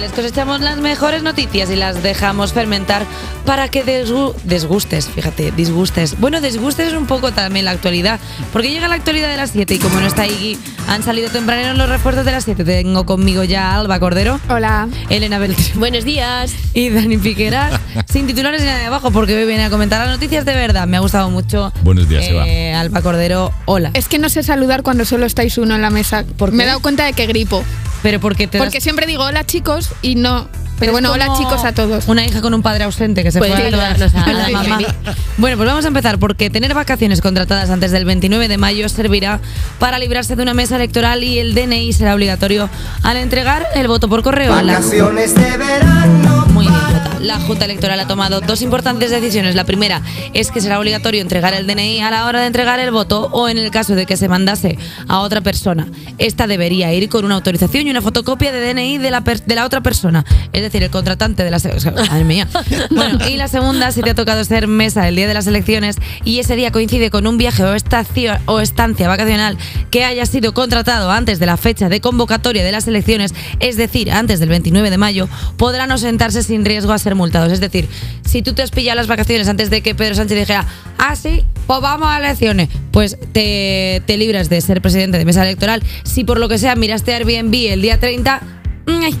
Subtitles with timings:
[0.00, 3.06] Les cosechamos las mejores noticias y las dejamos fermentar
[3.46, 6.18] para que desgu- desgustes, fíjate, disgustes.
[6.18, 8.18] Bueno, disgustes un poco también la actualidad,
[8.52, 11.78] porque llega la actualidad de las 7 y como no está Iggy, han salido tempraneros
[11.78, 12.64] los refuerzos de las 7.
[12.64, 14.88] Tengo conmigo ya a Alba Cordero, Hola.
[15.10, 16.52] Elena Beltrán Buenos días.
[16.74, 17.80] y Dani Piqueras,
[18.12, 20.86] sin titulares ni nada de abajo, porque hoy viene a comentar las noticias de verdad.
[20.88, 21.72] Me ha gustado mucho.
[21.82, 22.46] Buenos días, Eva.
[22.48, 23.90] eh, Alba Cordero, hola.
[23.94, 26.24] Es que no sé saludar cuando solo estáis uno en la mesa.
[26.36, 26.56] ¿Por qué?
[26.56, 27.62] Me he dado cuenta de que gripo.
[28.04, 30.46] Pero porque te das- Porque siempre digo hola chicos y no.
[30.78, 32.06] Pero bueno, hola chicos a todos.
[32.08, 34.46] Una hija con un padre ausente que se Puedes fue a ayudarnos a- a la
[34.46, 34.78] a- mamá.
[35.38, 39.40] Bueno, pues vamos a empezar porque tener vacaciones contratadas antes del 29 de mayo servirá
[39.78, 42.68] para librarse de una mesa electoral y el DNI será obligatorio
[43.02, 44.54] al entregar el voto por correo.
[44.62, 46.46] La- Vacaciones de verano.
[46.50, 47.13] muy bien, Jota.
[47.24, 49.54] La Junta Electoral ha tomado dos importantes decisiones.
[49.54, 50.02] La primera
[50.34, 53.48] es que será obligatorio entregar el DNI a la hora de entregar el voto o
[53.48, 54.76] en el caso de que se mandase
[55.08, 55.86] a otra persona.
[56.18, 59.64] Esta debería ir con una autorización y una fotocopia de DNI de la, de la
[59.64, 60.22] otra persona.
[60.52, 61.58] Es decir, el contratante de la...
[62.10, 62.46] Madre mía.
[62.90, 65.96] Bueno, y la segunda, si te ha tocado ser mesa el día de las elecciones
[66.26, 69.56] y ese día coincide con un viaje o, estacio- o estancia vacacional
[69.90, 74.12] que haya sido contratado antes de la fecha de convocatoria de las elecciones, es decir,
[74.12, 77.52] antes del 29 de mayo, podrán ausentarse sin riesgo a ser multados.
[77.52, 77.88] Es decir,
[78.24, 80.66] si tú te has pillado las vacaciones antes de que Pedro Sánchez dijera,
[80.98, 85.42] ah, sí, pues vamos a elecciones, pues te, te libras de ser presidente de mesa
[85.42, 85.82] electoral.
[86.04, 88.40] Si por lo que sea miraste Airbnb el día 30,
[88.86, 89.02] ay, Mm.
[89.02, 89.14] ay,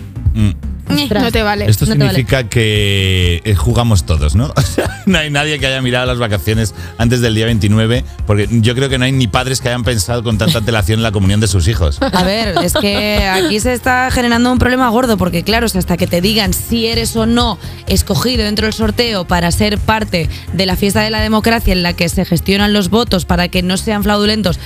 [0.88, 1.66] No te vale.
[1.68, 4.52] Esto no significa que eh, jugamos todos, ¿no?
[4.64, 8.48] O sea, no hay nadie que haya mirado las vacaciones antes del día 29, porque
[8.50, 11.12] yo creo que no hay ni padres que hayan pensado con tanta antelación en la
[11.12, 12.00] comunión de sus hijos.
[12.00, 15.78] A ver, es que aquí se está generando un problema gordo, porque claro, o sea,
[15.78, 20.28] hasta que te digan si eres o no escogido dentro del sorteo para ser parte
[20.52, 23.62] de la fiesta de la democracia en la que se gestionan los votos para que
[23.62, 24.58] no sean fraudulentos,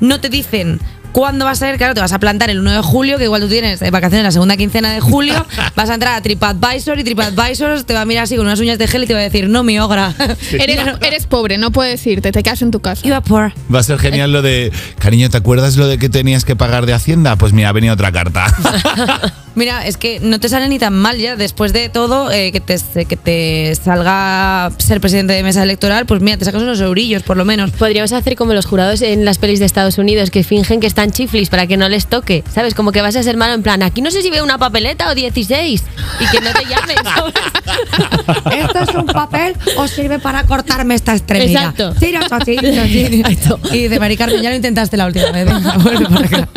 [0.00, 0.80] no te dicen
[1.14, 3.40] cuándo va a ser, claro, te vas a plantar el 1 de julio, que igual
[3.40, 7.04] tú tienes eh, vacaciones la segunda quincena de julio, vas a entrar a TripAdvisor y
[7.04, 9.22] TripAdvisor te va a mirar así con unas uñas de gel y te va a
[9.22, 10.12] decir, no, mi ogra.
[10.52, 13.06] Eres, eres pobre, no puedes irte, te quedas en tu casa.
[13.06, 13.52] Are poor.
[13.72, 16.84] Va a ser genial lo de, cariño, ¿te acuerdas lo de que tenías que pagar
[16.84, 17.36] de Hacienda?
[17.36, 18.46] Pues mira, ha venido otra carta.
[19.54, 22.58] Mira, es que no te sale ni tan mal ya después de todo eh, que,
[22.58, 27.22] te, que te salga ser presidente de mesa electoral, pues mira, te sacas unos eurillos
[27.22, 27.70] por lo menos.
[27.70, 31.03] Podríamos hacer como los jurados en las pelis de Estados Unidos que fingen que están
[31.12, 32.44] chiflis para que no les toque.
[32.52, 32.74] ¿Sabes?
[32.74, 35.08] Como que vas a ser malo en plan, aquí no sé si veo una papeleta
[35.10, 35.82] o 16
[36.20, 36.96] y que no te llamen.
[38.52, 41.70] ¿Esto es un papel o sirve para cortarme esta extremidad?
[41.70, 41.94] Exacto.
[41.98, 43.30] Tira, tira, tira, tira.
[43.72, 45.46] Y dice, Mari Carmen, ya lo intentaste la última vez.
[45.46, 46.48] Venga, vuelve para acá.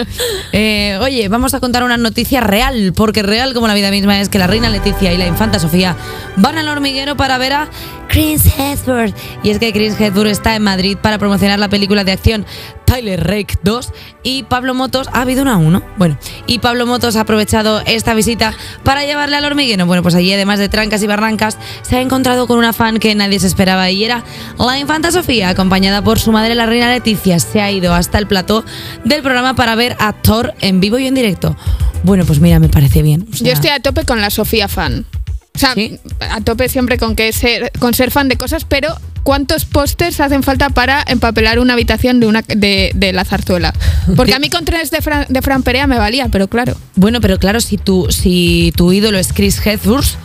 [0.52, 4.30] Eh, oye, vamos a contar una noticia real, porque real como la vida misma es
[4.30, 5.96] que la reina Leticia y la infanta Sofía
[6.36, 7.70] van al hormiguero para ver a
[8.08, 9.16] Chris Hemsworth.
[9.44, 12.46] Y es que Chris Hemsworth está en Madrid para promocionar la película de acción
[12.88, 13.92] Tyler Rake 2
[14.24, 15.84] y Pablo Motos ha habido una 1.
[15.98, 18.54] Bueno, y Pablo Motos ha aprovechado esta visita
[18.84, 19.86] para llevarle al hormiguero.
[19.86, 23.14] Bueno, pues allí además de trancas y barrancas se ha encontrado con una fan que
[23.14, 24.24] nadie se esperaba y era
[24.58, 27.40] la infanta Sofía, acompañada por su madre la reina Leticia.
[27.40, 28.64] Se ha ido hasta el plató
[29.04, 31.58] del programa para ver a Thor en vivo y en directo.
[32.04, 33.28] Bueno, pues mira, me parece bien.
[33.32, 35.06] O sea, Yo estoy a tope con la Sofía fan.
[35.58, 36.00] O sea, ¿Sí?
[36.20, 40.44] a tope siempre con que ser, con ser fan de cosas, pero ¿cuántos pósters hacen
[40.44, 43.74] falta para empapelar una habitación de una de, de la zarzuela?
[44.16, 46.78] Porque a mí con tres de Fran, de Fran Perea me valía, pero claro.
[46.96, 50.16] Bueno, pero claro, si tu, si tu ídolo es Chris Hemsworth,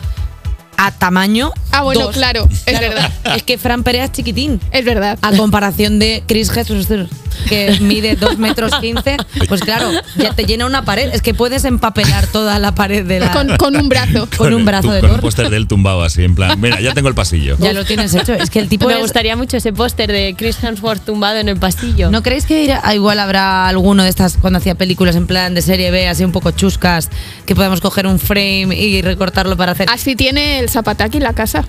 [0.77, 1.51] a tamaño.
[1.71, 2.15] Ah, bueno, dos.
[2.15, 3.11] claro, es verdad.
[3.35, 4.59] Es que Fran Perea es chiquitín.
[4.71, 5.17] Es verdad.
[5.21, 7.09] A comparación de Chris Hemsworth,
[7.49, 9.17] que mide 2 metros 15,
[9.47, 11.09] pues claro, ya te llena una pared.
[11.13, 13.31] Es que puedes empapelar toda la pared de la.
[13.31, 14.27] Con, con un brazo.
[14.37, 17.07] con un brazo de Con un póster del tumbado así, en plan, mira, ya tengo
[17.09, 17.57] el pasillo.
[17.59, 18.33] Ya lo tienes hecho.
[18.33, 21.49] Es que el tipo Me es- gustaría mucho ese póster de Chris Hemsworth tumbado en
[21.49, 22.11] el pasillo.
[22.11, 25.55] ¿No creéis que irá- ah, igual habrá alguno de estas cuando hacía películas en plan
[25.55, 27.09] de serie B, así un poco chuscas,
[27.47, 29.89] que podemos coger un frame y recortarlo para hacer.
[29.89, 31.65] Así tiene el zapataki en la casa.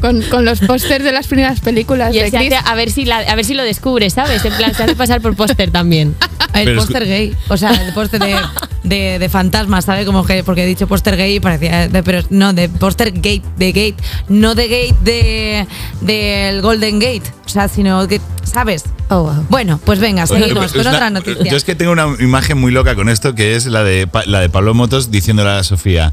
[0.00, 2.52] Con, con los pósters de las primeras películas Y de él se Chris.
[2.54, 4.42] hace- a ver si la- a ver si lo descubre, ¿sabes?
[4.44, 6.14] En plan, se hace pasar por póster también.
[6.54, 8.36] El póster gay, o sea, el póster de,
[8.84, 10.04] de, de fantasmas, ¿sabes?
[10.04, 13.42] Como que, porque he dicho póster gay y parecía, de- pero no, de póster gate,
[13.56, 13.96] de gate,
[14.28, 15.66] no de gate de
[16.02, 18.84] del Golden Gate, o sea, sino que, ¿sabes?
[19.08, 19.46] Oh, wow.
[19.48, 21.42] Bueno, pues venga, seguimos es con una- otra noticia.
[21.50, 24.40] Yo es que tengo una imagen muy loca con esto, que es la de, la
[24.40, 26.12] de Pablo Motos diciéndole a Sofía,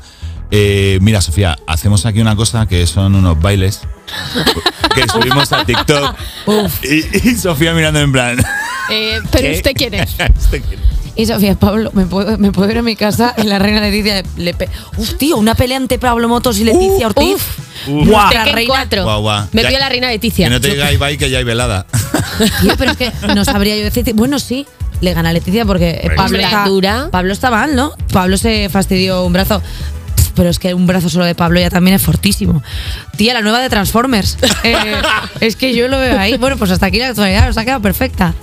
[0.52, 3.82] eh, mira Sofía, hacemos aquí una cosa que son unos bailes
[4.96, 6.16] que subimos a TikTok.
[6.84, 8.40] Y, y Sofía mirando en plan...
[8.90, 9.56] Eh, pero ¿qué?
[9.56, 10.10] usted quién es.
[10.12, 11.00] ¿Usted quién es?
[11.16, 13.34] Y Sofía, Pablo, ¿me puedo, me puedo ir a mi casa?
[13.38, 17.08] Y la reina Leticia le pe Uf, tío, una pelea entre Pablo Motos y Leticia
[17.08, 17.36] Ortiz.
[17.36, 18.06] Uf.
[18.08, 18.74] Nuestra Tekken reina.
[18.74, 19.04] 4.
[19.04, 19.48] Guau, guau.
[19.52, 20.46] Me la reina Leticia.
[20.48, 21.86] Que no te diga Ibai que ya hay velada.
[22.62, 24.14] Tío, pero es que no sabría yo decirte.
[24.14, 24.66] Bueno, sí.
[25.02, 27.10] le gana a Leticia porque eh, Pablo está, dura.
[27.12, 27.92] Pablo está mal, ¿no?
[28.14, 29.62] Pablo se fastidió un brazo.
[30.40, 32.64] Pero es que un brazo solo de Pablo ya también es fortísimo.
[33.18, 34.38] Tía, la nueva de Transformers.
[34.64, 35.02] Eh,
[35.42, 36.38] es que yo lo veo ahí.
[36.38, 38.34] Bueno, pues hasta aquí la actualidad nos ha quedado perfecta.